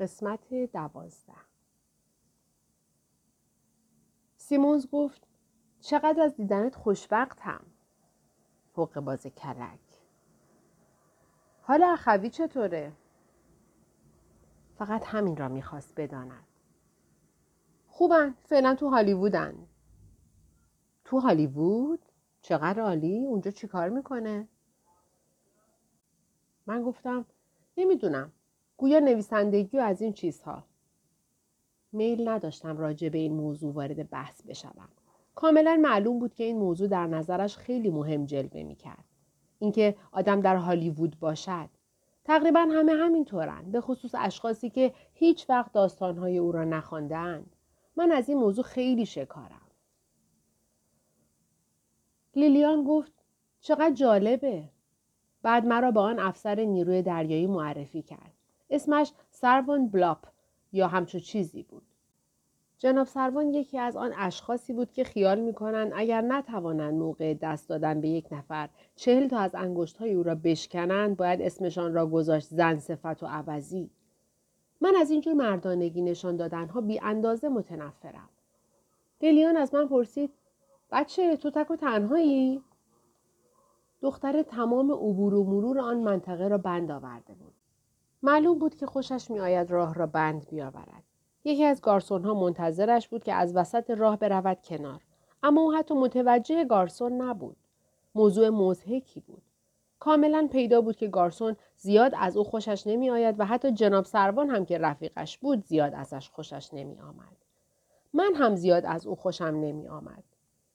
[0.00, 1.36] قسمت دوازده
[4.36, 5.26] سیمونز گفت
[5.80, 7.64] چقدر از دیدنت خوشبختم
[8.72, 9.80] فوق باز کلک
[11.62, 12.92] حالا اخوی چطوره؟
[14.78, 16.44] فقط همین را می‌خواست بداند
[17.86, 19.68] خوبن فعلا تو هالیوودن
[21.04, 22.04] تو هالیوود؟
[22.42, 24.48] چقدر عالی؟ اونجا چیکار می‌کنه؟
[26.66, 27.26] من گفتم
[27.76, 28.32] نمی‌دونم
[28.80, 30.64] گویا نویسندگی و از این چیزها.
[31.92, 34.88] میل نداشتم راجع به این موضوع وارد بحث بشوم.
[35.34, 39.04] کاملا معلوم بود که این موضوع در نظرش خیلی مهم جلوه می‌کرد.
[39.58, 41.68] اینکه آدم در هالیوود باشد.
[42.24, 47.56] تقریبا همه همینطورن به خصوص اشخاصی که هیچ وقت داستانهای او را نخواندهاند.
[47.96, 49.70] من از این موضوع خیلی شکارم.
[52.36, 53.12] لیلیان گفت
[53.60, 54.68] چقدر جالبه.
[55.42, 58.37] بعد مرا به آن افسر نیروی دریایی معرفی کرد.
[58.70, 60.26] اسمش سروان بلاپ
[60.72, 61.82] یا همچو چیزی بود
[62.78, 68.00] جناب سروان یکی از آن اشخاصی بود که خیال می‌کنند اگر نتوانند موقع دست دادن
[68.00, 69.54] به یک نفر چهل تا از
[69.98, 73.90] های او را بشکنند باید اسمشان را گذاشت زن صفت و عوضی
[74.80, 78.28] من از اینجور مردانگی نشان دادنها بی اندازه متنفرم
[79.20, 80.30] دلیان از من پرسید
[80.90, 82.62] بچه تو تک و تنهایی؟
[84.00, 87.57] دختر تمام عبور و مرور آن منطقه را بند آورده بود.
[88.22, 91.02] معلوم بود که خوشش میآید راه را بند بیاورد.
[91.44, 95.02] یکی از گارسون ها منتظرش بود که از وسط راه برود کنار.
[95.42, 97.56] اما او حتی متوجه گارسون نبود.
[98.14, 99.42] موضوع مزهکی بود.
[99.98, 104.50] کاملا پیدا بود که گارسون زیاد از او خوشش نمی آید و حتی جناب سروان
[104.50, 107.36] هم که رفیقش بود زیاد ازش خوشش نمی آمد.
[108.12, 110.24] من هم زیاد از او خوشم نمی آمد.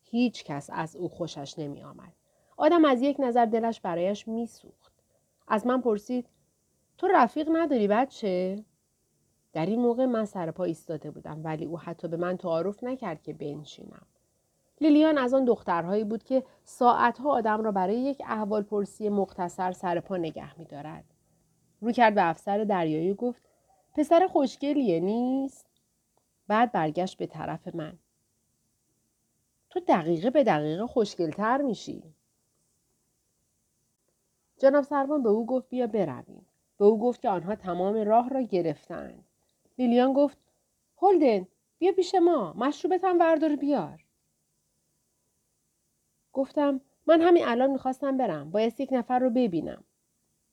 [0.03, 2.13] هیچ کس از او خوشش نمی آمد.
[2.57, 4.93] آدم از یک نظر دلش برایش میسوخت.
[5.47, 6.25] از من پرسید
[6.97, 8.63] تو رفیق نداری بچه؟
[9.53, 13.21] در این موقع من سر پا ایستاده بودم ولی او حتی به من تعارف نکرد
[13.21, 14.05] که بنشینم.
[14.81, 19.99] لیلیان از آن دخترهایی بود که ساعتها آدم را برای یک احوال پرسی مختصر سر
[19.99, 21.03] پا نگه می دارد.
[21.81, 23.41] رو کرد به افسر دریایی گفت
[23.93, 25.67] پسر خوشگلیه نیست؟
[26.47, 27.99] بعد برگشت به طرف من.
[29.69, 32.03] تو دقیقه به دقیقه خوشگلتر میشی.
[34.57, 36.45] جناب سروان به او گفت بیا برویم.
[36.83, 39.23] به او گفت که آنها تمام راه را گرفتند.
[39.77, 40.37] لیلیان گفت
[40.97, 41.47] هولدن
[41.79, 44.03] بیا پیش ما مشروبتم وردار بیار.
[46.33, 48.51] گفتم من همین الان می‌خواستم برم.
[48.51, 49.83] باید یک نفر رو ببینم.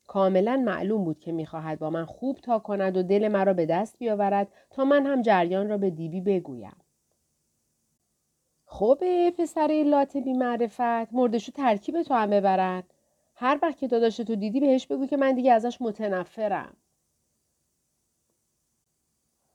[0.07, 3.99] کاملا معلوم بود که می‌خواهد با من خوب تا کند و دل مرا به دست
[3.99, 6.77] بیاورد تا من هم جریان را به دیبی بگویم.
[8.65, 12.83] خوبه پسر لات بی معرفت مردشو ترکیب تو هم ببرن
[13.41, 16.77] هر وقت که داداش تو دیدی بهش بگو که من دیگه ازش متنفرم.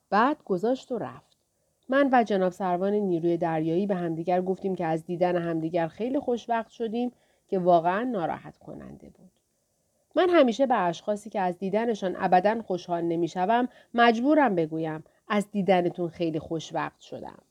[0.10, 1.38] بعد گذاشت و رفت.
[1.90, 6.70] من و جناب سروان نیروی دریایی به همدیگر گفتیم که از دیدن همدیگر خیلی خوشوقت
[6.70, 7.12] شدیم
[7.48, 9.32] که واقعا ناراحت کننده بود.
[10.16, 16.40] من همیشه به اشخاصی که از دیدنشان ابدا خوشحال نمی‌شوم مجبورم بگویم از دیدنتون خیلی
[16.40, 17.42] خوشوقت شدم.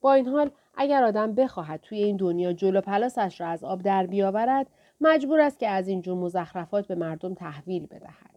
[0.00, 4.06] با این حال اگر آدم بخواهد توی این دنیا جلو پلاسش را از آب در
[4.06, 4.66] بیاورد
[5.00, 8.36] مجبور است که از این جور مزخرفات به مردم تحویل بدهد.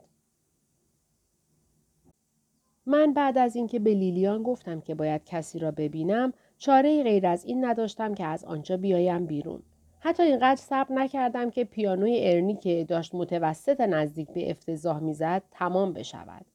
[2.86, 7.46] من بعد از اینکه به لیلیان گفتم که باید کسی را ببینم چاره غیر از
[7.46, 9.64] این نداشتم که از آنجا بیایم بیرون.
[10.00, 15.94] حتی اینقدر صبر نکردم که پیانوی ارنی که داشت متوسط نزدیک به افتضاح می‌زد تمام
[15.94, 16.46] بشود.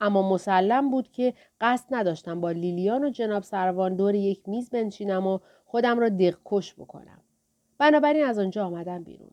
[0.00, 5.26] اما مسلم بود که قصد نداشتم با لیلیان و جناب سروان دور یک میز بنشینم
[5.26, 7.20] و خودم را دقکش بکنم.
[7.78, 9.30] بنابراین از آنجا آمدم بیرون.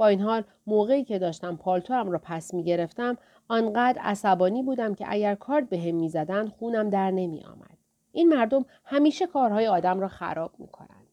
[0.00, 3.18] با این حال موقعی که داشتم پالتوام را پس می گرفتم
[3.48, 7.78] آنقدر عصبانی بودم که اگر کارت به هم می زدن خونم در نمی آمد.
[8.12, 11.06] این مردم همیشه کارهای آدم را خراب می کنند.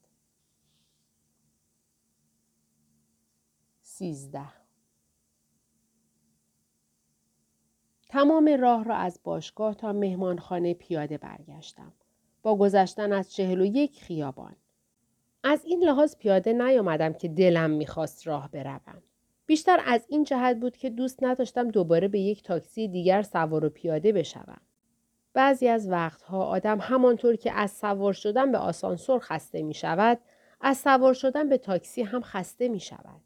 [3.82, 4.50] سیزده
[8.10, 11.94] تمام راه را از باشگاه تا مهمانخانه پیاده برگشتم.
[12.42, 14.56] با گذشتن از چهل و یک خیابان.
[15.44, 19.02] از این لحاظ پیاده نیامدم که دلم می‌خواست راه بروم.
[19.46, 23.70] بیشتر از این جهت بود که دوست نداشتم دوباره به یک تاکسی دیگر سوار و
[23.70, 24.62] پیاده بشوم.
[25.34, 30.20] بعضی از وقتها آدم همانطور که از سوار شدن به آسانسور خسته می شود،
[30.62, 33.22] از سوار شدن به تاکسی هم خسته می شود.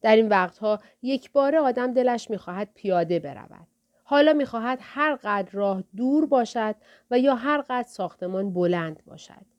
[0.00, 3.66] در این وقتها یک بار آدم دلش می خواهد پیاده برود.
[4.04, 6.74] حالا می خواهد هر قدر راه دور باشد
[7.10, 9.53] و یا هر قدر ساختمان بلند باشد.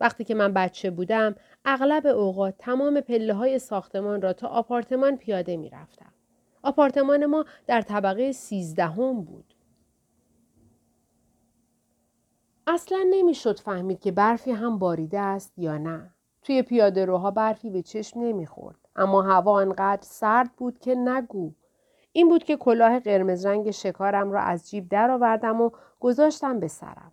[0.00, 1.34] وقتی که من بچه بودم
[1.64, 6.12] اغلب اوقات تمام پله های ساختمان را تا آپارتمان پیاده می رفتم.
[6.62, 9.54] آپارتمان ما در طبقه سیزدهم بود.
[12.66, 16.14] اصلا نمی‌شد فهمید که برفی هم باریده است یا نه.
[16.42, 18.76] توی پیاده روها برفی به چشم نمی‌خورد.
[18.96, 21.52] اما هوا انقدر سرد بود که نگو.
[22.12, 25.70] این بود که کلاه قرمز رنگ شکارم را از جیب درآوردم و
[26.00, 27.12] گذاشتم به سرم.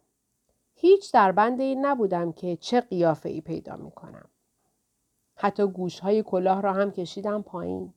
[0.76, 4.30] هیچ در بند این نبودم که چه قیافه ای پیدا می کنم.
[5.36, 7.94] حتی گوش های کلاه را هم کشیدم پایین.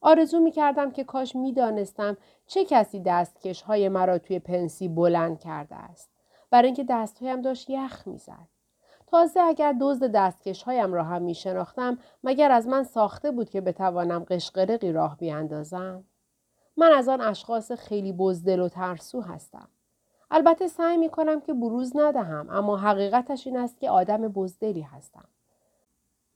[0.00, 2.16] آرزو می کردم که کاش می دانستم
[2.46, 6.10] چه کسی دستکش های مرا توی پنسی بلند کرده است.
[6.50, 8.48] برای اینکه دستهایم داشت یخ می‌زد.
[9.06, 13.60] تازه اگر دزد دستکش هایم را هم می شناختم مگر از من ساخته بود که
[13.60, 16.04] بتوانم قشقرقی راه بیاندازم.
[16.76, 19.68] من از آن اشخاص خیلی بزدل و ترسو هستم.
[20.34, 25.24] البته سعی می کنم که بروز ندهم اما حقیقتش این است که آدم بزدلی هستم.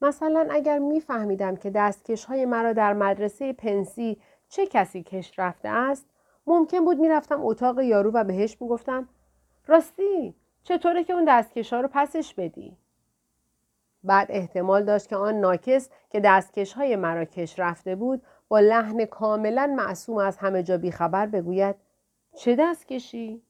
[0.02, 6.06] مثلا اگر میفهمیدم که دستکش های مرا در مدرسه پنسی چه کسی کش رفته است
[6.46, 9.08] ممکن بود می‌رفتم اتاق یارو و بهش می‌گفتم
[9.66, 12.76] راستی چطوره که اون دستکش ها رو پسش بدی
[14.04, 19.04] بعد احتمال داشت که آن ناکس که دستکش های مرا کش رفته بود با لحن
[19.04, 21.76] کاملا معصوم از همه جا بیخبر بگوید
[22.36, 23.45] چه دستکشی؟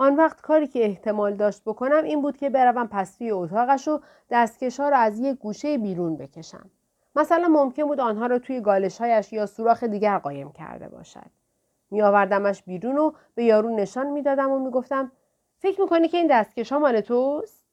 [0.00, 4.00] آن وقت کاری که احتمال داشت بکنم این بود که بروم پس توی اتاقش و
[4.30, 6.70] دستکش ها را از یک گوشه بیرون بکشم.
[7.16, 11.30] مثلا ممکن بود آنها را توی گالشهایش یا سوراخ دیگر قایم کرده باشد.
[11.90, 15.12] می آوردمش بیرون و به یارو نشان می‌دادم و می‌گفتم
[15.58, 17.64] فکر می‌کنی که این دستکش ها مال توست؟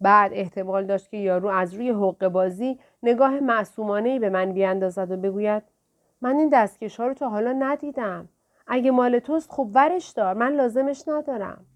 [0.00, 5.16] بعد احتمال داشت که یارو از روی حق بازی نگاه معصومانه به من بیاندازد و
[5.16, 5.62] بگوید
[6.20, 8.28] من این دستکش ها رو تا حالا ندیدم.
[8.72, 11.66] اگه مال توست خب ورش دار من لازمش ندارم.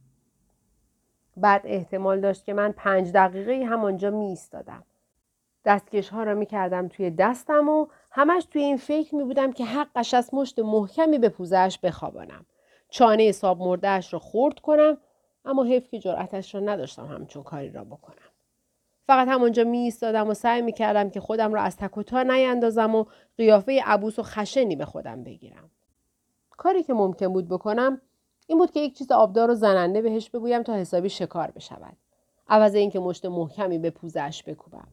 [1.37, 4.85] بعد احتمال داشت که من پنج دقیقه همانجا می ایستادم.
[5.65, 9.65] دستکش ها را می کردم توی دستم و همش توی این فکر می بودم که
[9.65, 12.47] حقش از مشت محکمی به پوزش بخوابانم.
[12.89, 14.99] چانه حساب مردهش را خورد کنم
[15.45, 18.31] اما حیف که جرأتش را نداشتم همچون کاری را بکنم.
[19.07, 22.23] فقط همانجا می ایستادم و سعی می کردم که خودم را از تک و تا
[22.23, 23.05] نیندازم و
[23.37, 25.71] قیافه عبوس و خشنی به خودم بگیرم.
[26.57, 28.01] کاری که ممکن بود بکنم
[28.47, 31.97] این بود که یک چیز آبدار و زننده بهش بگویم تا حسابی شکار بشود.
[32.49, 34.89] عوض اینکه مشت محکمی به پوزش بکوبم.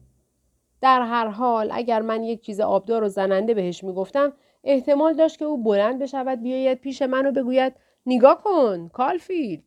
[0.80, 4.32] در هر حال اگر من یک چیز آبدار و زننده بهش می‌گفتم
[4.64, 7.72] احتمال داشت که او بلند بشود بیاید پیش من و بگوید
[8.06, 9.62] نگاه کن کالفیلد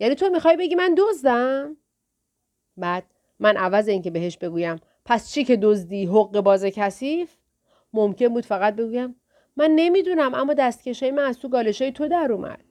[0.00, 1.76] یعنی تو می‌خوای بگی من دزدم
[2.76, 3.04] بعد
[3.38, 7.36] من عوض اینکه بهش بگویم پس چی که دزدی حق باز کثیف
[7.92, 9.16] ممکن بود فقط بگویم
[9.56, 12.64] من نمی‌دونم اما دستکشای من از تو گالشای تو در اومد.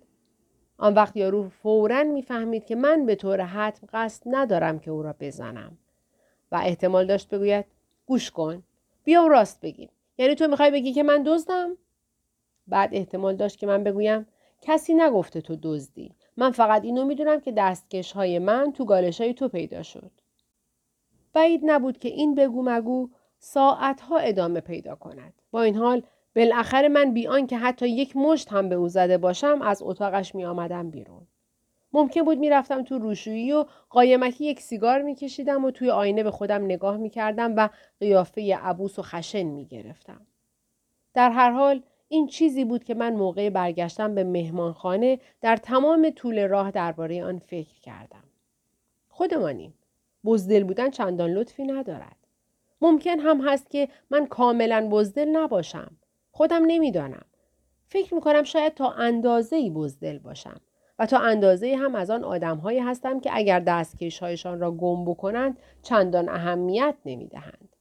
[0.78, 5.16] آن وقت یارو فورا می‌فهمید که من به طور حتم قصد ندارم که او را
[5.20, 5.78] بزنم.
[6.52, 7.66] و احتمال داشت بگوید
[8.06, 8.64] گوش کن
[9.04, 9.90] بیا راست بگیم.
[10.18, 11.78] یعنی تو می‌خوای بگی که من دزدم؟
[12.68, 14.28] بعد احتمال داشت که من بگویم
[14.62, 16.16] کسی نگفته تو دزدی.
[16.38, 20.12] من فقط اینو می‌دونم که دستکش های من تو گالش های تو پیدا شد.
[21.34, 25.34] بعید نبود که این بگو مگو ساعتها ادامه پیدا کند.
[25.52, 26.04] با این حال
[26.36, 30.46] بالاخره من بیان که حتی یک مشت هم به او زده باشم از اتاقش می
[30.46, 31.28] آمدم بیرون.
[31.94, 36.66] ممکن بود می‌رفتم تو روشویی و قایمکی یک سیگار میکشیدم و توی آینه به خودم
[36.66, 37.70] نگاه می‌کردم و
[38.00, 40.22] قیافه عبوس و خشن می‌گرفتم.
[41.14, 46.48] در هر حال این چیزی بود که من موقع برگشتم به مهمانخانه در تمام طول
[46.48, 48.24] راه درباره آن فکر کردم.
[49.10, 49.74] خودمانیم.
[50.26, 52.16] بزدل بودن چندان لطفی ندارد.
[52.82, 55.92] ممکن هم هست که من کاملا بزدل نباشم.
[56.32, 57.26] خودم نمی‌دانم.
[57.88, 60.62] فکر می‌کنم شاید تا اندازه ای بزدل باشم
[61.00, 65.06] و تا اندازه هم از آن آدم هایی هستم که اگر دستکش هایشان را گم
[65.06, 67.76] بکنند چندان اهمیت نمی‌دهند.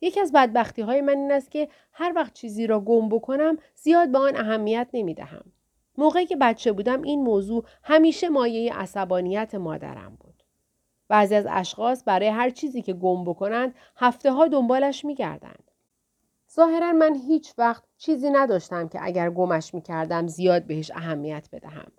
[0.00, 4.12] یکی از بدبختی های من این است که هر وقت چیزی را گم بکنم زیاد
[4.12, 5.44] به آن اهمیت نمی دهم.
[5.98, 10.42] موقعی که بچه بودم این موضوع همیشه مایه عصبانیت مادرم بود.
[11.08, 15.70] بعضی از اشخاص برای هر چیزی که گم بکنند هفته ها دنبالش می گردند.
[16.54, 21.92] ظاهرا من هیچ وقت چیزی نداشتم که اگر گمش می کردم زیاد بهش اهمیت بدهم.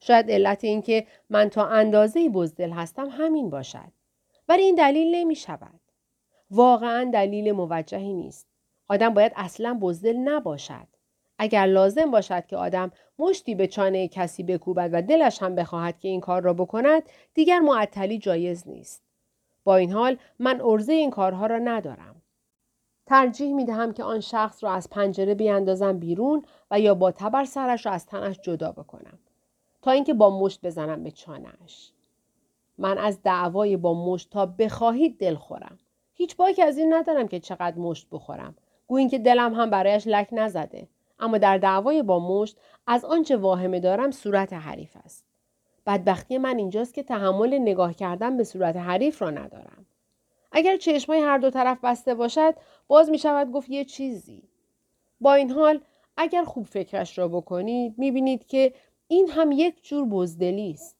[0.00, 3.92] شاید علت این که من تا اندازه بزدل هستم همین باشد.
[4.48, 5.80] ولی این دلیل نمی شود.
[6.50, 8.46] واقعا دلیل موجهی نیست.
[8.88, 10.86] آدم باید اصلا بزدل نباشد.
[11.38, 16.08] اگر لازم باشد که آدم مشتی به چانه کسی بکوبد و دلش هم بخواهد که
[16.08, 17.02] این کار را بکند
[17.34, 19.02] دیگر معطلی جایز نیست.
[19.64, 22.19] با این حال من ارزه این کارها را ندارم.
[23.10, 27.44] ترجیح می دهم که آن شخص را از پنجره بیاندازم بیرون و یا با تبر
[27.44, 29.18] سرش را از تنش جدا بکنم.
[29.82, 31.92] تا اینکه با مشت بزنم به چانهش.
[32.78, 35.78] من از دعوای با مشت تا بخواهید دل خورم.
[36.14, 38.54] هیچ باکی از این ندارم که چقدر مشت بخورم.
[38.86, 40.88] گویین که دلم هم برایش لک نزده.
[41.18, 45.24] اما در دعوای با مشت از آنچه واهمه دارم صورت حریف است.
[45.86, 49.79] بدبختی من اینجاست که تحمل نگاه کردن به صورت حریف را ندارم.
[50.60, 52.54] اگر چشمای هر دو طرف بسته باشد
[52.88, 54.42] باز می شود گفت یه چیزی.
[55.20, 55.80] با این حال
[56.16, 58.74] اگر خوب فکرش را بکنید می بینید که
[59.08, 60.96] این هم یک جور بزدلی است.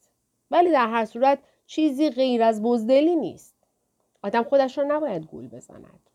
[0.50, 3.54] ولی در هر صورت چیزی غیر از بزدلی نیست.
[4.22, 6.10] آدم خودش را نباید گول بزند.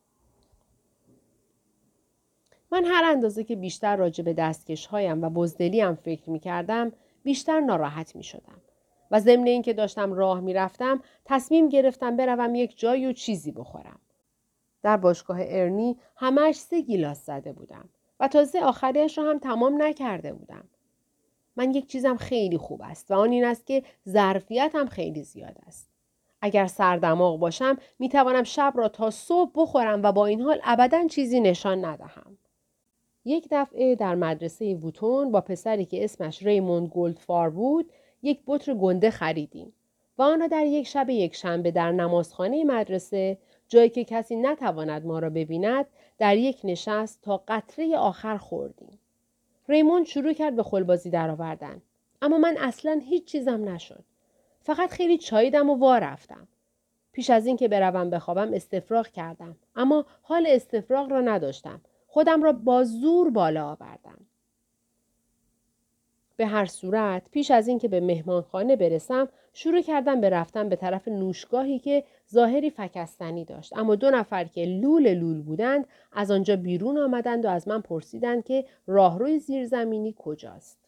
[2.72, 6.92] من هر اندازه که بیشتر راجع به دستکش هایم و بزدلیم فکر می کردم
[7.24, 8.62] بیشتر ناراحت می شدم.
[9.12, 14.00] و ضمن اینکه داشتم راه می رفتم تصمیم گرفتم بروم یک جای و چیزی بخورم.
[14.84, 20.34] در باشگاه ارنی همش سه گیلاس زده بودم و تازه آخریش را هم تمام نکرده
[20.34, 20.64] بودم.
[21.56, 25.58] من یک چیزم خیلی خوب است و آن این است که ظرفیت هم خیلی زیاد
[25.68, 25.90] است.
[26.42, 31.08] اگر سردماغ باشم می توانم شب را تا صبح بخورم و با این حال ابدا
[31.08, 32.38] چیزی نشان ندهم.
[33.26, 37.92] یک دفعه در مدرسه ووتون با پسری که اسمش ریموند گلدفار بود
[38.26, 39.74] یک بطر گنده خریدیم
[40.18, 45.06] و آن را در یک شب یک شنبه در نمازخانه مدرسه جایی که کسی نتواند
[45.06, 45.86] ما را ببیند
[46.18, 49.00] در یک نشست تا قطره آخر خوردیم.
[49.70, 51.82] ریموند شروع کرد به خلبازی درآوردن
[52.22, 54.04] اما من اصلا هیچ چیزم نشد.
[54.62, 56.48] فقط خیلی چاییدم و وا رفتم.
[57.12, 62.84] پیش از اینکه بروم بخوابم استفراغ کردم اما حال استفراغ را نداشتم خودم را با
[62.84, 64.18] زور بالا آوردم.
[66.38, 71.08] به هر صورت پیش از اینکه به مهمانخانه برسم شروع کردم به رفتن به طرف
[71.08, 73.78] نوشگاهی که ظاهری فکستنی داشت.
[73.78, 78.44] اما دو نفر که لول لول بودند از آنجا بیرون آمدند و از من پرسیدند
[78.44, 80.80] که راهروی زیرزمینی کجاست.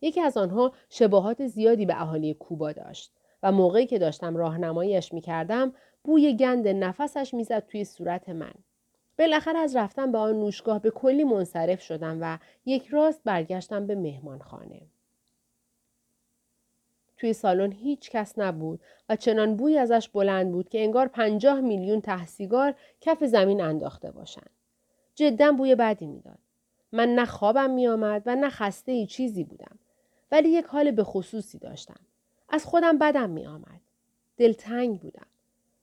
[0.00, 5.72] یکی از آنها شباهات زیادی به اهالی کوبا داشت و موقعی که داشتم راهنماییش می‌کردم
[6.04, 8.54] بوی گند نفسش می‌زد توی صورت من.
[9.20, 13.94] بالاخره از رفتن به آن نوشگاه به کلی منصرف شدم و یک راست برگشتم به
[13.94, 14.80] مهمانخانه.
[17.16, 22.00] توی سالن هیچ کس نبود و چنان بوی ازش بلند بود که انگار پنجاه میلیون
[22.00, 24.50] تحسیگار کف زمین انداخته باشند.
[25.14, 26.38] جدا بوی بدی می‌داد.
[26.92, 29.78] من نه خوابم میآمد و نه خسته ای چیزی بودم.
[30.32, 32.00] ولی یک حال به خصوصی داشتم.
[32.48, 33.80] از خودم بدم می آمد.
[34.36, 35.26] دلتنگ بودم.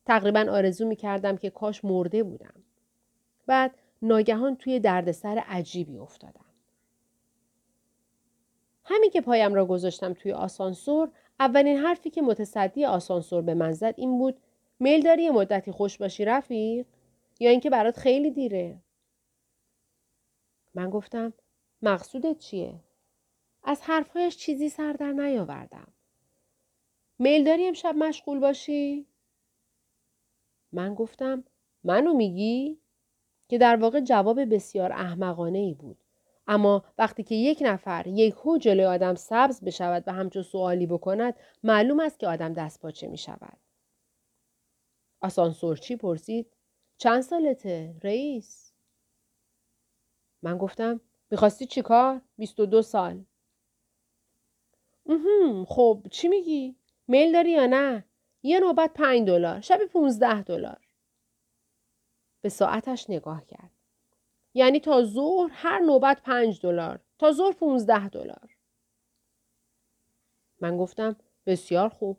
[0.06, 2.54] تقریبا آرزو می کردم که کاش مرده بودم.
[3.48, 6.44] بعد ناگهان توی دردسر عجیبی افتادم.
[8.84, 13.94] همین که پایم را گذاشتم توی آسانسور اولین حرفی که متصدی آسانسور به من زد
[13.96, 14.40] این بود
[14.80, 16.86] میل داری یه مدتی خوش باشی رفیق؟
[17.40, 18.78] یا اینکه برات خیلی دیره؟
[20.74, 21.32] من گفتم
[21.82, 22.74] مقصودت چیه؟
[23.64, 25.88] از حرفهایش چیزی سر در نیاوردم.
[27.18, 29.06] میل داری امشب مشغول باشی؟
[30.72, 31.44] من گفتم
[31.84, 32.78] منو میگی؟
[33.48, 35.98] که در واقع جواب بسیار احمقانه ای بود.
[36.46, 41.34] اما وقتی که یک نفر یک هو جلوی آدم سبز بشود و همچون سوالی بکند
[41.62, 43.58] معلوم است که آدم دست پاچه می شود.
[45.20, 46.56] آسانسورچی پرسید
[46.98, 48.72] چند سالته رئیس؟
[50.42, 51.00] من گفتم
[51.30, 53.24] می‌خواستی چیکار؟ 22 سال.
[55.66, 56.76] خب چی میگی؟
[57.08, 58.04] میل داری یا نه؟
[58.42, 60.87] یه نوبت 5 دلار، شب 15 دلار.
[62.40, 63.70] به ساعتش نگاه کرد.
[64.54, 68.56] یعنی تا ظهر هر نوبت پنج دلار تا ظهر 15 دلار.
[70.60, 71.16] من گفتم
[71.46, 72.18] بسیار خوب.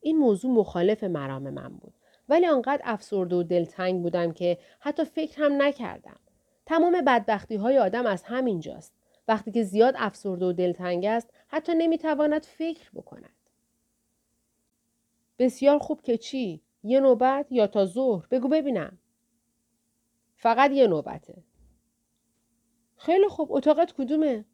[0.00, 1.94] این موضوع مخالف مرام من بود.
[2.28, 6.20] ولی آنقدر افسرده و دلتنگ بودم که حتی فکر هم نکردم.
[6.66, 8.92] تمام بدبختی های آدم از همین جاست.
[9.28, 13.32] وقتی که زیاد افسرده و دلتنگ است حتی نمی‌تواند فکر بکند.
[15.38, 18.98] بسیار خوب که چی؟ یه نوبت یا تا ظهر؟ بگو ببینم.
[20.38, 21.42] فقط یه نوبته.
[22.96, 24.44] خیلی خوب اتاقت کدومه؟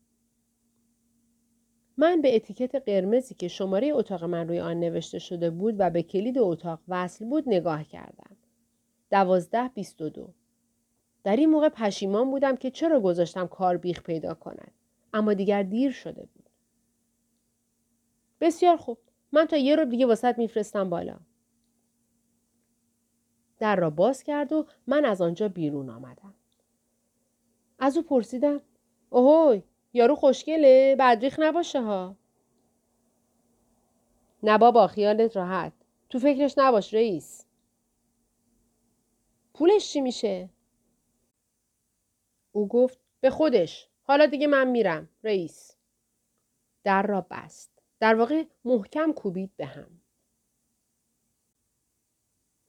[1.96, 6.02] من به اتیکت قرمزی که شماره اتاق من روی آن نوشته شده بود و به
[6.02, 8.36] کلید اتاق وصل بود نگاه کردم.
[9.10, 10.34] دوازده بیست و دو.
[11.24, 14.72] در این موقع پشیمان بودم که چرا گذاشتم کار بیخ پیدا کند.
[15.12, 16.50] اما دیگر دیر شده بود.
[18.40, 18.98] بسیار خوب.
[19.32, 21.16] من تا یه رو دیگه واسط میفرستم بالا.
[23.58, 26.34] در را باز کرد و من از آنجا بیرون آمدم.
[27.78, 28.60] از او پرسیدم
[29.10, 32.16] اوهوی یارو خوشگله بدریخ نباشه ها.
[34.42, 35.72] نه بابا خیالت راحت.
[36.10, 37.44] تو فکرش نباش رئیس.
[39.54, 40.48] پولش چی میشه؟
[42.52, 43.88] او گفت به خودش.
[44.02, 45.76] حالا دیگه من میرم رئیس.
[46.84, 47.82] در را بست.
[48.00, 50.00] در واقع محکم کوبید به هم.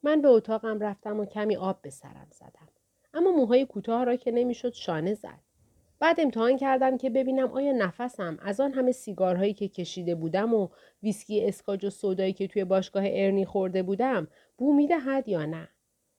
[0.05, 2.67] من به اتاقم رفتم و کمی آب به سرم زدم.
[3.13, 5.39] اما موهای کوتاه را که نمی‌شد شانه زد.
[5.99, 10.69] بعد امتحان کردم که ببینم آیا نفسم از آن همه سیگارهایی که کشیده بودم و
[11.03, 15.67] ویسکی اسکاج و سودایی که توی باشگاه ارنی خورده بودم بو می‌دهد یا نه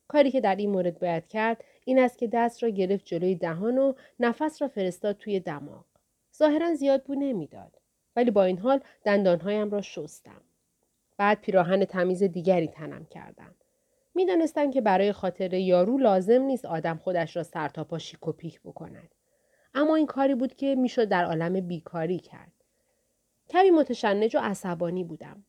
[0.07, 3.77] کاری که در این مورد باید کرد این است که دست را گرفت جلوی دهان
[3.77, 5.85] و نفس را فرستاد توی دماغ
[6.37, 7.79] ظاهرا زیاد بو نمی‌داد
[8.15, 10.41] ولی با این حال دندانهایم را شستم
[11.17, 13.55] بعد پیراهن تمیز دیگری تنم کردم
[14.17, 19.15] می‌دانستم که برای خاطر یارو لازم نیست آدم خودش را سرتاپا شیک و پیک بکند
[19.73, 22.51] اما این کاری بود که می‌شد در عالم بیکاری کرد
[23.49, 25.43] کمی متشنج و عصبانی بودم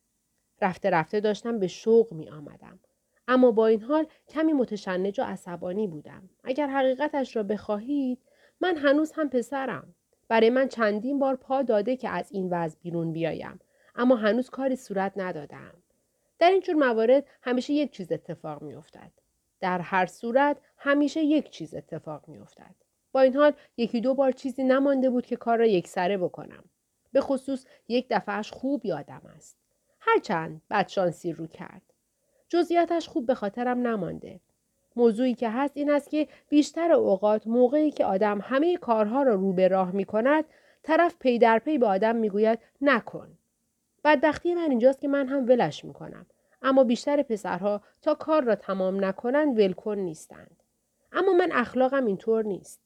[0.61, 2.79] رفته رفته داشتم به شوق می آمدم.
[3.27, 6.29] اما با این حال کمی متشنج و عصبانی بودم.
[6.43, 8.19] اگر حقیقتش را بخواهید
[8.61, 9.95] من هنوز هم پسرم.
[10.27, 13.59] برای من چندین بار پا داده که از این وضع بیرون بیایم.
[13.95, 15.73] اما هنوز کاری صورت ندادم.
[16.39, 19.11] در این جور موارد همیشه یک چیز اتفاق می افتد.
[19.59, 22.75] در هر صورت همیشه یک چیز اتفاق می افتد.
[23.11, 26.63] با این حال یکی دو بار چیزی نمانده بود که کار را یکسره بکنم.
[27.11, 29.57] به خصوص یک دفعهش خوب یادم است.
[29.99, 31.81] هرچند بدشانسی رو کرد.
[32.49, 34.39] جزئیاتش خوب به خاطرم نمانده.
[34.95, 39.53] موضوعی که هست این است که بیشتر اوقات موقعی که آدم همه کارها را رو
[39.53, 40.45] به راه می کند
[40.83, 43.37] طرف پی در پی به آدم می‌گوید نکن.
[44.03, 46.25] بدبختی من اینجاست که من هم ولش می کنم.
[46.61, 50.63] اما بیشتر پسرها تا کار را تمام نکنند ولکن نیستند.
[51.11, 52.81] اما من اخلاقم اینطور نیست.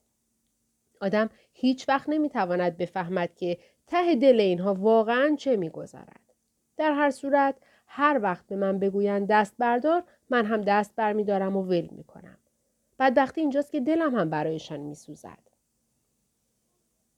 [1.02, 6.22] آدم هیچ وقت نمی‌تواند بفهمد که ته دل اینها واقعا چه میگذرد.
[6.78, 7.56] در هر صورت
[7.88, 12.38] هر وقت به من بگویند دست بردار من هم دست برمیدارم و ول می‌کنم.
[13.00, 15.53] بدبختی اینجاست که دلم هم برایشان میسوزد.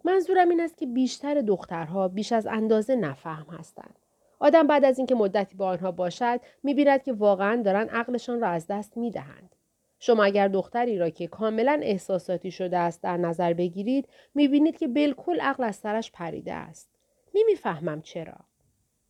[0.06, 4.00] منظورم این است که بیشتر دخترها بیش از اندازه نفهم هستند.
[4.40, 8.68] آدم بعد از اینکه مدتی با آنها باشد می‌بیند که واقعا دارن عقلشان را از
[8.68, 9.56] دست می‌دهند.
[10.00, 15.40] شما اگر دختری را که کاملا احساساتی شده است در نظر بگیرید می‌بینید که بالکل
[15.40, 16.90] عقل از سرش پریده است.
[17.36, 18.38] نمی‌فهمم چرا.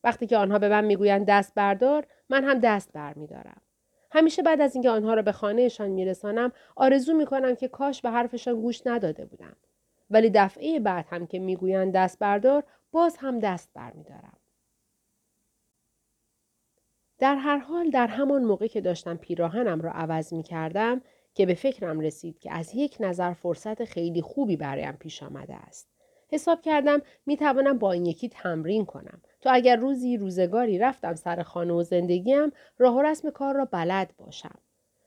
[0.03, 3.61] وقتی که آنها به من می‌گویند دست بردار من هم دست برمیدارم
[4.11, 8.61] همیشه بعد از اینکه آنها را به خانهشان میرسانم آرزو می‌کنم که کاش به حرفشان
[8.61, 9.55] گوش نداده بودم
[10.09, 14.37] ولی دفعه بعد هم که می‌گویند دست بردار باز هم دست برمیدارم
[17.19, 21.01] در هر حال در همان موقع که داشتم پیراهنم را عوض می کردم
[21.33, 25.87] که به فکرم رسید که از یک نظر فرصت خیلی خوبی برایم پیش آمده است.
[26.31, 31.43] حساب کردم می توانم با این یکی تمرین کنم تا اگر روزی روزگاری رفتم سر
[31.43, 34.59] خانه و زندگیم راه و رسم کار را بلد باشم.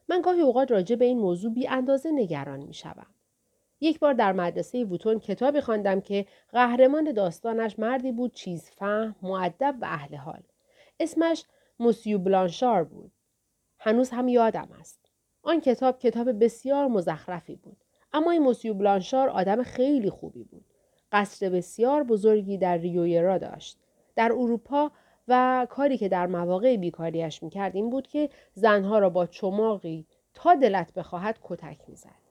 [0.08, 3.06] من گاهی اوقات راجع به این موضوع بی اندازه نگران می شوم.
[3.80, 9.74] یک بار در مدرسه ووتون کتابی خواندم که قهرمان داستانش مردی بود چیز فهم، معدب
[9.80, 10.42] و اهل حال.
[11.00, 11.44] اسمش
[11.78, 13.12] موسیو بلانشار بود.
[13.78, 15.00] هنوز هم یادم است.
[15.42, 17.76] آن کتاب کتاب بسیار مزخرفی بود.
[18.12, 20.64] اما این موسیو بلانشار آدم خیلی خوبی بود.
[21.12, 23.78] قصر بسیار بزرگی در ریویرا داشت.
[24.16, 24.90] در اروپا
[25.28, 30.54] و کاری که در مواقع بیکاریش می‌کرد این بود که زنها را با چماقی تا
[30.54, 32.27] دلت بخواهد کتک می‌زد.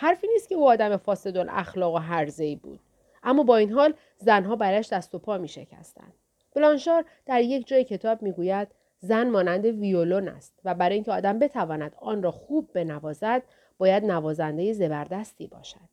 [0.00, 2.80] حرفی نیست که او آدم فاسد اخلاق و هرزهی بود.
[3.22, 6.12] اما با این حال زنها برش دست و پا می شکستند.
[6.54, 8.68] بلانشار در یک جای کتاب می‌گوید
[9.00, 13.42] زن مانند ویولون است و برای اینکه آدم بتواند آن را خوب بنوازد
[13.78, 15.90] باید نوازنده زبردستی باشد.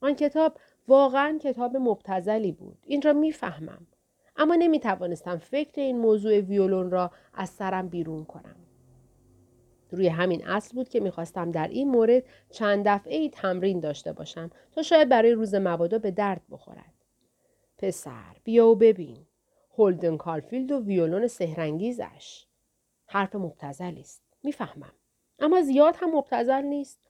[0.00, 2.78] آن کتاب واقعا کتاب مبتزلی بود.
[2.86, 3.86] این را می‌فهمم.
[4.36, 8.56] اما نمی توانستم فکر این موضوع ویولون را از سرم بیرون کنم.
[9.90, 14.50] روی همین اصل بود که می‌خواستم در این مورد چند دفعه ای تمرین داشته باشم
[14.72, 16.94] تا شاید برای روز مبادا به درد بخورد.
[17.78, 19.26] پسر بیا و ببین.
[19.78, 22.46] هولدن کارفیلد و ویولون سهرنگیزش.
[23.06, 24.22] حرف مبتزلی است.
[24.42, 24.92] می‌فهمم.
[25.38, 27.00] اما زیاد هم مبتزل نیست.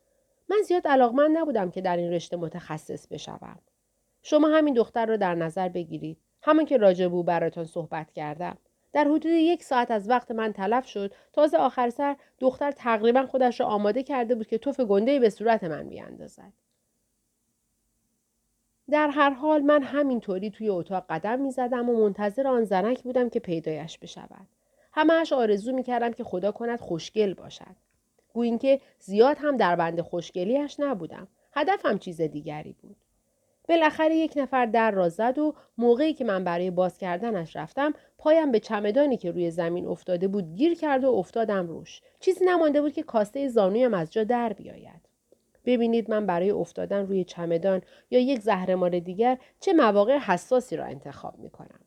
[0.48, 3.58] من زیاد علاقمند نبودم که در این رشته متخصص بشوم.
[4.22, 6.18] شما همین دختر را در نظر بگیرید.
[6.42, 8.58] همون که راجع بو براتان صحبت کردم.
[8.92, 13.60] در حدود یک ساعت از وقت من تلف شد تازه آخر سر دختر تقریبا خودش
[13.60, 16.52] را آماده کرده بود که توف گنده به صورت من بیاندازد
[18.90, 23.28] در هر حال من همینطوری توی اتاق قدم می زدم و منتظر آن زنک بودم
[23.28, 24.46] که پیدایش بشود.
[24.92, 27.76] همهش آرزو می کردم که خدا کند خوشگل باشد.
[28.32, 31.28] گویین که زیاد هم در بند خوشگلیش نبودم.
[31.52, 32.96] هدفم چیز دیگری بود.
[33.70, 38.52] بالاخره یک نفر در را زد و موقعی که من برای باز کردنش رفتم پایم
[38.52, 42.92] به چمدانی که روی زمین افتاده بود گیر کرد و افتادم روش چیزی نمانده بود
[42.92, 45.08] که کاسته زانویم از جا در بیاید
[45.64, 51.38] ببینید من برای افتادن روی چمدان یا یک زهرمار دیگر چه مواقع حساسی را انتخاب
[51.38, 51.80] می کنم.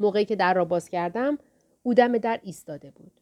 [0.00, 1.38] موقعی که در را باز کردم
[1.82, 3.12] او دم در ایستاده بود.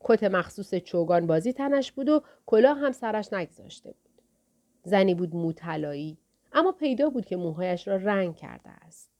[0.00, 4.05] کت مخصوص چوگان بازی تنش بود و کلاه هم سرش نگذاشته بود.
[4.86, 6.18] زنی بود موطلایی
[6.52, 9.10] اما پیدا بود که موهایش را رنگ کرده است.